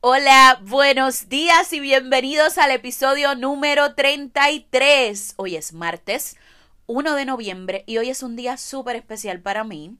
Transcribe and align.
Hola, 0.00 0.60
buenos 0.62 1.28
días 1.28 1.72
y 1.72 1.80
bienvenidos 1.80 2.58
al 2.58 2.70
episodio 2.70 3.34
número 3.34 3.94
33. 3.94 5.34
Hoy 5.36 5.56
es 5.56 5.72
martes 5.72 6.36
1 6.86 7.14
de 7.14 7.24
noviembre 7.24 7.82
y 7.86 7.98
hoy 7.98 8.10
es 8.10 8.22
un 8.22 8.36
día 8.36 8.56
súper 8.56 8.96
especial 8.96 9.40
para 9.40 9.64
mí. 9.64 9.96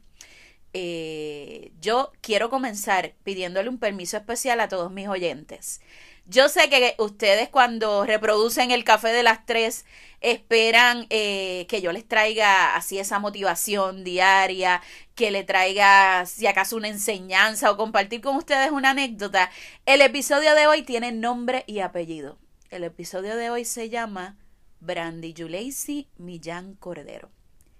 Eh, 0.77 1.71
yo 1.81 2.13
quiero 2.21 2.51
comenzar 2.51 3.15
pidiéndole 3.23 3.69
un 3.69 3.79
permiso 3.79 4.17
especial 4.17 4.59
a 4.59 4.69
todos 4.69 4.91
mis 4.91 5.07
oyentes. 5.07 5.81
Yo 6.27 6.49
sé 6.49 6.69
que 6.69 6.95
ustedes 6.99 7.49
cuando 7.49 8.05
reproducen 8.05 8.71
el 8.71 8.83
café 8.83 9.09
de 9.09 9.23
las 9.23 9.47
tres 9.47 9.85
esperan 10.21 11.07
eh, 11.11 11.67
que 11.69 11.81
yo 11.81 11.93
les 11.93 12.09
traiga 12.09 12.75
así 12.75 12.99
esa 12.99 13.19
motivación 13.21 14.03
diaria, 14.03 14.83
que 15.15 15.31
le 15.31 15.45
traiga 15.45 16.27
si 16.27 16.47
acaso 16.49 16.77
una 16.77 16.89
enseñanza 16.89 17.71
o 17.71 17.77
compartir 17.77 18.21
con 18.21 18.37
ustedes 18.37 18.73
una 18.73 18.91
anécdota. 18.91 19.51
El 19.87 20.01
episodio 20.01 20.55
de 20.55 20.67
hoy 20.67 20.83
tiene 20.83 21.13
nombre 21.13 21.63
y 21.69 21.81
apellido. 21.81 22.39
El 22.71 22.83
episodio 22.83 23.37
de 23.37 23.51
hoy 23.51 23.65
se 23.65 23.91
llama 23.91 24.39
Brandy 24.81 25.35
Yuleisi 25.35 26.09
Millán 26.17 26.75
Cordero. 26.75 27.31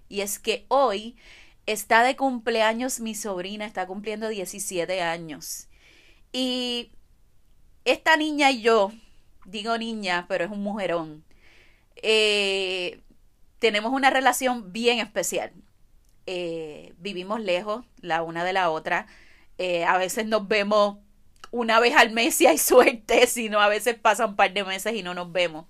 Y 0.07 0.21
es 0.21 0.39
que 0.39 0.65
hoy 0.69 1.17
está 1.65 2.03
de 2.03 2.15
cumpleaños 2.15 2.99
mi 2.99 3.15
sobrina, 3.15 3.65
está 3.65 3.87
cumpliendo 3.87 4.29
17 4.29 5.01
años. 5.01 5.67
Y 6.31 6.91
esta 7.85 8.17
niña 8.17 8.51
y 8.51 8.61
yo, 8.61 8.91
digo 9.45 9.77
niña, 9.77 10.25
pero 10.27 10.45
es 10.45 10.51
un 10.51 10.63
mujerón, 10.63 11.23
eh, 11.95 12.99
tenemos 13.59 13.93
una 13.93 14.09
relación 14.09 14.71
bien 14.71 14.99
especial. 14.99 15.51
Eh, 16.27 16.93
vivimos 16.97 17.39
lejos 17.39 17.85
la 18.01 18.23
una 18.23 18.43
de 18.43 18.53
la 18.53 18.69
otra. 18.69 19.07
Eh, 19.57 19.85
a 19.85 19.97
veces 19.97 20.25
nos 20.25 20.47
vemos 20.47 20.97
una 21.51 21.79
vez 21.79 21.95
al 21.95 22.11
mes 22.11 22.35
si 22.35 22.47
hay 22.47 22.57
suerte, 22.57 23.27
si 23.27 23.49
no, 23.49 23.61
a 23.61 23.69
veces 23.69 23.95
pasan 23.95 24.31
un 24.31 24.35
par 24.35 24.53
de 24.53 24.63
meses 24.63 24.93
y 24.93 25.03
no 25.03 25.13
nos 25.13 25.31
vemos. 25.31 25.65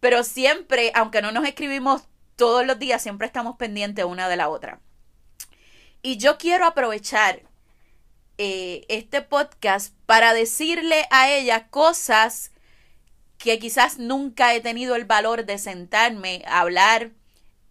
Pero 0.00 0.22
siempre, 0.24 0.92
aunque 0.94 1.22
no 1.22 1.32
nos 1.32 1.46
escribimos 1.46 2.04
todos 2.36 2.66
los 2.66 2.78
días, 2.78 3.02
siempre 3.02 3.26
estamos 3.26 3.56
pendientes 3.56 4.04
una 4.04 4.28
de 4.28 4.36
la 4.36 4.48
otra. 4.48 4.80
Y 6.06 6.18
yo 6.18 6.38
quiero 6.38 6.66
aprovechar 6.66 7.42
eh, 8.38 8.84
este 8.88 9.22
podcast 9.22 9.92
para 10.06 10.34
decirle 10.34 11.04
a 11.10 11.32
ella 11.32 11.66
cosas 11.66 12.52
que 13.38 13.58
quizás 13.58 13.98
nunca 13.98 14.54
he 14.54 14.60
tenido 14.60 14.94
el 14.94 15.04
valor 15.04 15.46
de 15.46 15.58
sentarme 15.58 16.44
a 16.46 16.60
hablar 16.60 17.10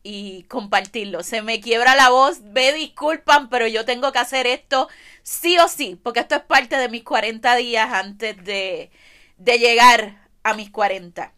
y 0.03 0.43
compartirlo. 0.49 1.23
Se 1.23 1.43
me 1.43 1.61
quiebra 1.61 1.95
la 1.95 2.09
voz, 2.09 2.41
me 2.41 2.73
disculpan, 2.73 3.47
pero 3.47 3.67
yo 3.67 3.85
tengo 3.85 4.11
que 4.11 4.19
hacer 4.19 4.47
esto 4.47 4.89
sí 5.23 5.57
o 5.57 5.69
sí, 5.69 5.97
porque 6.03 6.19
esto 6.19 6.35
es 6.35 6.41
parte 6.41 6.75
de 6.75 6.89
mis 6.89 7.05
40 7.05 7.55
días 7.55 7.89
antes 7.89 8.35
de, 8.43 8.91
de 9.37 9.59
llegar 9.59 10.27
a 10.43 10.55
mis 10.55 10.71
40. 10.71 11.33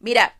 Mira, 0.00 0.36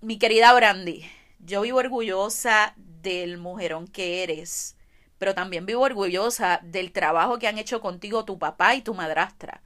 mi 0.00 0.18
querida 0.18 0.54
Brandy, 0.54 1.04
yo 1.40 1.60
vivo 1.60 1.80
orgullosa 1.80 2.72
del 2.78 3.36
mujerón 3.36 3.86
que 3.86 4.22
eres 4.22 4.76
pero 5.18 5.34
también 5.34 5.66
vivo 5.66 5.82
orgullosa 5.82 6.60
del 6.62 6.92
trabajo 6.92 7.38
que 7.38 7.48
han 7.48 7.58
hecho 7.58 7.80
contigo 7.80 8.24
tu 8.24 8.38
papá 8.38 8.74
y 8.74 8.82
tu 8.82 8.94
madrastra 8.94 9.62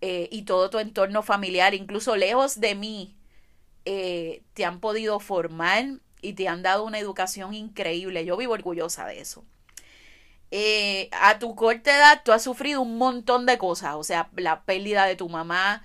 eh, 0.00 0.28
y 0.30 0.42
todo 0.42 0.70
tu 0.70 0.78
entorno 0.78 1.22
familiar, 1.22 1.74
incluso 1.74 2.16
lejos 2.16 2.60
de 2.60 2.74
mí, 2.74 3.16
eh, 3.84 4.42
te 4.54 4.64
han 4.64 4.80
podido 4.80 5.20
formar 5.20 5.86
y 6.20 6.34
te 6.34 6.48
han 6.48 6.62
dado 6.62 6.84
una 6.84 6.98
educación 6.98 7.54
increíble. 7.54 8.24
Yo 8.24 8.36
vivo 8.36 8.52
orgullosa 8.52 9.06
de 9.06 9.20
eso. 9.20 9.44
Eh, 10.50 11.08
a 11.12 11.38
tu 11.38 11.54
corta 11.56 11.96
edad 11.96 12.22
tú 12.24 12.32
has 12.32 12.42
sufrido 12.42 12.80
un 12.80 12.98
montón 12.98 13.46
de 13.46 13.58
cosas, 13.58 13.96
o 13.96 14.04
sea, 14.04 14.30
la 14.36 14.62
pérdida 14.64 15.04
de 15.06 15.16
tu 15.16 15.28
mamá, 15.28 15.84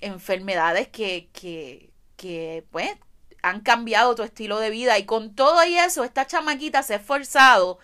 enfermedades 0.00 0.88
que, 0.88 1.28
que, 1.32 1.90
que, 2.16 2.64
pues, 2.70 2.96
han 3.42 3.60
cambiado 3.60 4.14
tu 4.14 4.22
estilo 4.22 4.58
de 4.58 4.70
vida 4.70 4.98
y 4.98 5.04
con 5.04 5.34
todo 5.34 5.64
y 5.64 5.76
eso, 5.76 6.04
esta 6.04 6.26
chamaquita 6.26 6.82
se 6.82 6.94
ha 6.94 6.96
esforzado 6.98 7.78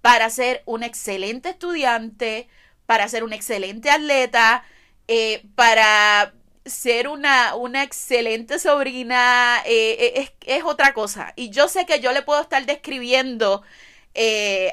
para 0.00 0.30
ser 0.30 0.62
un 0.66 0.82
excelente 0.82 1.50
estudiante, 1.50 2.48
para 2.86 3.08
ser 3.08 3.24
un 3.24 3.32
excelente 3.32 3.90
atleta, 3.90 4.64
eh, 5.08 5.44
para 5.54 6.32
ser 6.64 7.08
una, 7.08 7.54
una 7.54 7.82
excelente 7.82 8.58
sobrina, 8.58 9.62
eh, 9.66 10.12
eh, 10.16 10.32
es, 10.46 10.64
otra 10.64 10.94
cosa. 10.94 11.32
Y 11.36 11.50
yo 11.50 11.68
sé 11.68 11.86
que 11.86 12.00
yo 12.00 12.12
le 12.12 12.22
puedo 12.22 12.40
estar 12.40 12.64
describiendo 12.66 13.62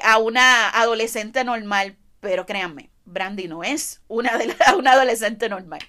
a 0.02 0.18
una 0.18 0.70
adolescente 0.70 1.44
normal, 1.44 1.96
pero 2.20 2.46
créanme, 2.46 2.90
Brandy 3.04 3.46
no 3.48 3.62
es 3.62 4.00
una, 4.08 4.38
una 4.78 4.92
adolescente 4.92 5.48
normal. 5.48 5.80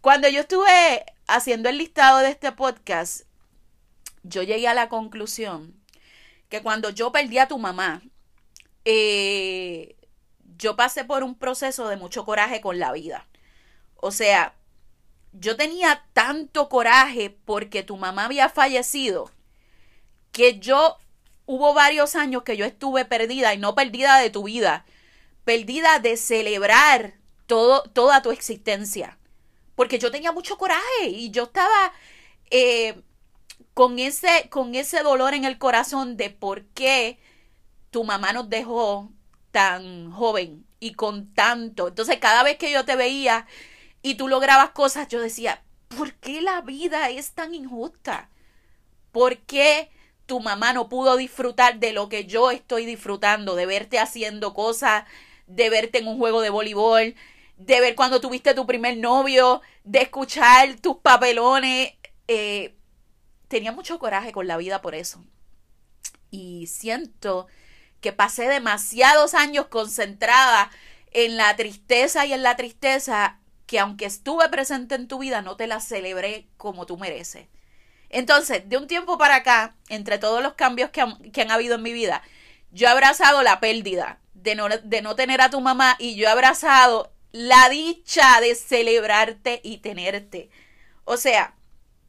Cuando 0.00 0.28
yo 0.28 0.40
estuve 0.40 1.04
haciendo 1.26 1.68
el 1.68 1.78
listado 1.78 2.18
de 2.18 2.30
este 2.30 2.52
podcast, 2.52 3.22
yo 4.22 4.42
llegué 4.42 4.68
a 4.68 4.74
la 4.74 4.88
conclusión 4.88 5.74
que 6.48 6.62
cuando 6.62 6.90
yo 6.90 7.12
perdí 7.12 7.38
a 7.38 7.48
tu 7.48 7.58
mamá, 7.58 8.02
eh, 8.84 9.96
yo 10.58 10.76
pasé 10.76 11.04
por 11.04 11.22
un 11.22 11.34
proceso 11.34 11.88
de 11.88 11.96
mucho 11.96 12.24
coraje 12.24 12.60
con 12.60 12.78
la 12.78 12.92
vida. 12.92 13.26
O 13.96 14.10
sea, 14.10 14.54
yo 15.32 15.56
tenía 15.56 16.04
tanto 16.12 16.68
coraje 16.68 17.30
porque 17.30 17.82
tu 17.82 17.96
mamá 17.96 18.24
había 18.24 18.48
fallecido 18.48 19.30
que 20.32 20.58
yo 20.58 20.96
hubo 21.46 21.74
varios 21.74 22.14
años 22.14 22.42
que 22.42 22.56
yo 22.56 22.64
estuve 22.64 23.04
perdida 23.04 23.54
y 23.54 23.58
no 23.58 23.74
perdida 23.74 24.18
de 24.18 24.30
tu 24.30 24.44
vida, 24.44 24.84
perdida 25.44 25.98
de 25.98 26.16
celebrar 26.16 27.14
todo, 27.46 27.82
toda 27.82 28.22
tu 28.22 28.30
existencia. 28.30 29.18
Porque 29.76 29.98
yo 29.98 30.10
tenía 30.10 30.32
mucho 30.32 30.58
coraje 30.58 31.06
y 31.06 31.30
yo 31.30 31.44
estaba 31.44 31.92
eh, 32.50 33.00
con 33.74 33.98
ese, 33.98 34.48
con 34.50 34.74
ese 34.74 35.02
dolor 35.02 35.34
en 35.34 35.44
el 35.44 35.58
corazón 35.58 36.16
de 36.16 36.30
por 36.30 36.64
qué 36.66 37.18
tu 37.90 38.04
mamá 38.04 38.32
nos 38.32 38.48
dejó 38.48 39.10
tan 39.50 40.10
joven 40.12 40.64
y 40.78 40.94
con 40.94 41.32
tanto. 41.34 41.88
Entonces, 41.88 42.18
cada 42.18 42.42
vez 42.42 42.56
que 42.56 42.72
yo 42.72 42.84
te 42.84 42.96
veía 42.96 43.46
y 44.02 44.14
tú 44.14 44.28
lograbas 44.28 44.70
cosas, 44.70 45.08
yo 45.08 45.20
decía, 45.20 45.62
¿por 45.88 46.14
qué 46.14 46.40
la 46.40 46.60
vida 46.62 47.10
es 47.10 47.32
tan 47.32 47.54
injusta? 47.54 48.30
¿Por 49.12 49.38
qué 49.38 49.90
tu 50.26 50.40
mamá 50.40 50.72
no 50.72 50.88
pudo 50.88 51.16
disfrutar 51.16 51.78
de 51.78 51.92
lo 51.92 52.08
que 52.08 52.26
yo 52.26 52.50
estoy 52.50 52.86
disfrutando? 52.86 53.56
De 53.56 53.66
verte 53.66 53.98
haciendo 53.98 54.54
cosas, 54.54 55.04
de 55.46 55.68
verte 55.68 55.98
en 55.98 56.06
un 56.06 56.18
juego 56.18 56.40
de 56.40 56.50
voleibol, 56.50 57.14
de 57.56 57.80
ver 57.80 57.94
cuando 57.94 58.20
tuviste 58.20 58.54
tu 58.54 58.66
primer 58.66 58.96
novio, 58.96 59.60
de 59.84 60.00
escuchar 60.02 60.76
tus 60.80 60.96
papelones. 60.98 61.92
Eh, 62.28 62.74
tenía 63.50 63.72
mucho 63.72 63.98
coraje 63.98 64.32
con 64.32 64.46
la 64.46 64.56
vida 64.56 64.80
por 64.80 64.94
eso. 64.94 65.22
Y 66.30 66.68
siento 66.68 67.48
que 68.00 68.12
pasé 68.12 68.48
demasiados 68.48 69.34
años 69.34 69.66
concentrada 69.66 70.70
en 71.10 71.36
la 71.36 71.54
tristeza 71.56 72.24
y 72.24 72.32
en 72.32 72.44
la 72.44 72.56
tristeza 72.56 73.40
que 73.66 73.80
aunque 73.80 74.06
estuve 74.06 74.48
presente 74.48 74.94
en 74.94 75.08
tu 75.08 75.18
vida, 75.18 75.42
no 75.42 75.56
te 75.56 75.66
la 75.66 75.80
celebré 75.80 76.46
como 76.56 76.86
tú 76.86 76.96
mereces. 76.96 77.48
Entonces, 78.08 78.68
de 78.68 78.76
un 78.76 78.86
tiempo 78.86 79.18
para 79.18 79.36
acá, 79.36 79.74
entre 79.88 80.18
todos 80.18 80.42
los 80.42 80.54
cambios 80.54 80.90
que 80.90 81.00
han, 81.00 81.18
que 81.32 81.42
han 81.42 81.50
habido 81.50 81.74
en 81.74 81.82
mi 81.82 81.92
vida, 81.92 82.22
yo 82.70 82.86
he 82.86 82.90
abrazado 82.90 83.42
la 83.42 83.58
pérdida 83.58 84.20
de 84.32 84.54
no, 84.54 84.68
de 84.68 85.02
no 85.02 85.16
tener 85.16 85.40
a 85.40 85.50
tu 85.50 85.60
mamá 85.60 85.96
y 85.98 86.14
yo 86.14 86.26
he 86.26 86.30
abrazado 86.30 87.12
la 87.32 87.68
dicha 87.68 88.40
de 88.40 88.54
celebrarte 88.54 89.60
y 89.64 89.78
tenerte. 89.78 90.50
O 91.04 91.16
sea, 91.16 91.54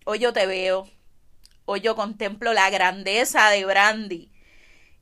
hoy 0.05 0.19
yo 0.19 0.33
te 0.33 0.45
veo, 0.45 0.87
Hoy 1.65 1.81
yo 1.81 1.95
contemplo 1.95 2.53
la 2.53 2.69
grandeza 2.69 3.49
de 3.49 3.65
Brandy. 3.65 4.31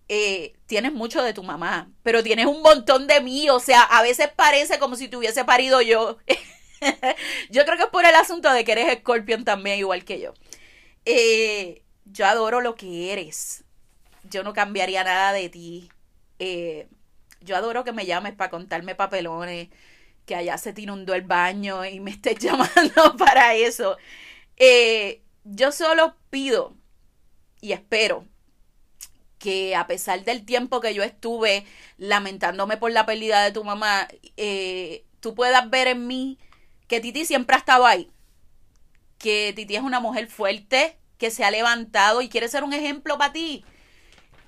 Eh, 0.07 0.53
tienes 0.65 0.91
mucho 0.93 1.21
de 1.21 1.33
tu 1.33 1.43
mamá, 1.43 1.91
pero 2.03 2.23
tienes 2.23 2.47
un 2.47 2.61
montón 2.61 3.07
de 3.07 3.21
mí. 3.21 3.49
O 3.49 3.59
sea, 3.59 3.81
a 3.83 4.01
veces 4.01 4.29
parece 4.35 4.79
como 4.79 4.95
si 4.95 5.07
te 5.07 5.17
hubiese 5.17 5.45
parido 5.45 5.81
yo. 5.81 6.17
yo 7.49 7.65
creo 7.65 7.77
que 7.77 7.83
es 7.83 7.89
por 7.89 8.05
el 8.05 8.15
asunto 8.15 8.51
de 8.51 8.63
que 8.63 8.71
eres 8.73 8.99
Scorpion 8.99 9.45
también, 9.45 9.79
igual 9.79 10.03
que 10.03 10.19
yo. 10.19 10.33
Eh, 11.05 11.83
yo 12.05 12.25
adoro 12.25 12.61
lo 12.61 12.75
que 12.75 13.13
eres. 13.13 13.63
Yo 14.23 14.43
no 14.43 14.53
cambiaría 14.53 15.03
nada 15.03 15.31
de 15.33 15.49
ti. 15.49 15.89
Eh, 16.39 16.87
yo 17.41 17.55
adoro 17.55 17.83
que 17.83 17.93
me 17.93 18.05
llames 18.05 18.33
para 18.33 18.49
contarme 18.49 18.95
papelones, 18.95 19.69
que 20.25 20.35
allá 20.35 20.57
se 20.57 20.73
te 20.73 20.81
inundó 20.81 21.13
el 21.13 21.23
baño 21.23 21.85
y 21.85 21.99
me 21.99 22.11
estés 22.11 22.37
llamando 22.39 23.15
para 23.17 23.55
eso. 23.55 23.97
Eh, 24.57 25.21
yo 25.43 25.71
solo 25.71 26.15
pido 26.29 26.75
y 27.61 27.73
espero 27.73 28.25
que 29.39 29.75
a 29.75 29.87
pesar 29.87 30.23
del 30.25 30.45
tiempo 30.45 30.81
que 30.81 30.93
yo 30.93 31.03
estuve 31.03 31.65
lamentándome 31.97 32.77
por 32.77 32.91
la 32.91 33.05
pérdida 33.05 33.43
de 33.43 33.51
tu 33.51 33.63
mamá, 33.63 34.07
eh, 34.37 35.05
tú 35.21 35.33
puedas 35.33 35.69
ver 35.69 35.87
en 35.87 36.07
mí 36.07 36.37
que 36.87 36.99
Titi 36.99 37.25
siempre 37.25 37.55
ha 37.55 37.59
estado 37.59 37.85
ahí. 37.85 38.11
que 39.17 39.53
Titi 39.55 39.75
es 39.75 39.81
una 39.83 39.99
mujer 39.99 40.27
fuerte, 40.27 40.97
que 41.17 41.31
se 41.31 41.43
ha 41.43 41.51
levantado 41.51 42.21
y 42.21 42.29
quiere 42.29 42.47
ser 42.47 42.63
un 42.63 42.73
ejemplo 42.73 43.17
para 43.17 43.33
ti. 43.33 43.65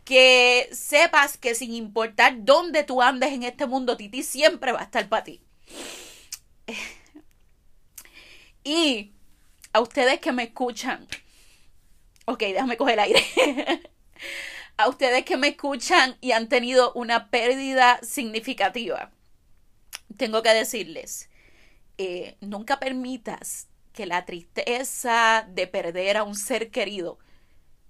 Que 0.06 0.70
sepas 0.72 1.38
que 1.38 1.56
sin 1.56 1.74
importar 1.74 2.44
dónde 2.46 2.84
tú 2.84 3.02
andes 3.02 3.32
en 3.34 3.44
este 3.44 3.68
mundo, 3.68 3.98
Titi 3.98 4.24
siempre 4.24 4.72
va 4.72 4.80
a 4.82 4.84
estar 4.84 5.08
para 5.10 5.24
ti. 5.26 5.42
Y 8.64 9.12
a 9.74 9.80
ustedes 9.82 10.20
que 10.20 10.32
me 10.32 10.44
escuchan, 10.44 11.08
ok, 12.32 12.40
déjame 12.40 12.78
coger 12.78 12.94
el 12.94 13.00
aire. 13.00 13.24
a 14.78 14.90
ustedes 14.90 15.26
que 15.26 15.38
me 15.38 15.50
escuchan 15.50 16.18
y 16.22 16.32
han 16.32 16.50
tenido 16.50 16.92
una 16.94 17.30
pérdida 17.30 18.00
significativa, 18.02 19.12
tengo 20.18 20.42
que 20.42 20.54
decirles, 20.54 21.30
eh, 21.98 22.36
nunca 22.42 22.80
permitas 22.80 23.68
que 23.94 24.06
la 24.06 24.26
tristeza 24.26 25.48
de 25.50 25.68
perder 25.68 26.18
a 26.18 26.24
un 26.24 26.36
ser 26.36 26.72
querido 26.72 27.20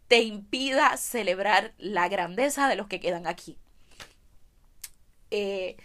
te 0.07 0.21
impida 0.21 0.97
celebrar 0.97 1.73
la 1.77 2.09
grandeza 2.09 2.67
de 2.67 2.75
los 2.75 2.88
que 2.88 2.99
quedan 2.99 3.27
aquí. 3.27 3.57
Eh, 5.29 5.77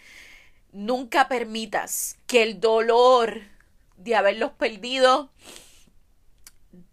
nunca 0.73 1.29
permitas 1.29 2.19
que 2.27 2.43
el 2.43 2.59
dolor 2.59 3.43
de 3.97 4.17
haberlos 4.17 4.51
perdido 4.53 5.31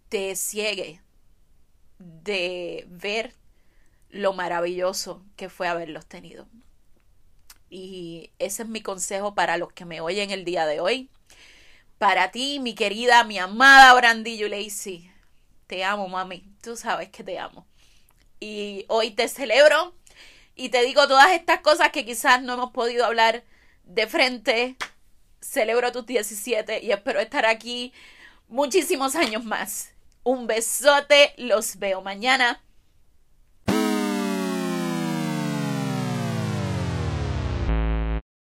te 0.08 0.36
ciegue 0.36 1.03
de 2.04 2.86
ver 2.88 3.34
lo 4.10 4.32
maravilloso 4.32 5.24
que 5.36 5.48
fue 5.48 5.68
haberlos 5.68 6.06
tenido. 6.06 6.46
Y 7.70 8.30
ese 8.38 8.62
es 8.62 8.68
mi 8.68 8.82
consejo 8.82 9.34
para 9.34 9.56
los 9.56 9.72
que 9.72 9.84
me 9.84 10.00
oyen 10.00 10.30
el 10.30 10.44
día 10.44 10.66
de 10.66 10.80
hoy. 10.80 11.10
Para 11.98 12.30
ti, 12.30 12.60
mi 12.60 12.74
querida, 12.74 13.24
mi 13.24 13.38
amada 13.38 13.94
Brandillo 13.94 14.48
Lacey. 14.48 15.10
Te 15.66 15.82
amo, 15.82 16.08
mami. 16.08 16.44
Tú 16.62 16.76
sabes 16.76 17.08
que 17.08 17.24
te 17.24 17.38
amo. 17.38 17.66
Y 18.38 18.84
hoy 18.88 19.10
te 19.10 19.26
celebro 19.26 19.94
y 20.54 20.68
te 20.68 20.84
digo 20.84 21.08
todas 21.08 21.32
estas 21.32 21.60
cosas 21.60 21.90
que 21.90 22.04
quizás 22.04 22.42
no 22.42 22.54
hemos 22.54 22.70
podido 22.70 23.06
hablar 23.06 23.42
de 23.84 24.06
frente. 24.06 24.76
Celebro 25.40 25.90
tus 25.90 26.06
17 26.06 26.82
y 26.82 26.92
espero 26.92 27.20
estar 27.20 27.46
aquí 27.46 27.92
muchísimos 28.48 29.16
años 29.16 29.44
más. 29.44 29.93
Un 30.24 30.46
besote, 30.46 31.34
los 31.36 31.78
veo 31.78 32.00
mañana. 32.00 32.63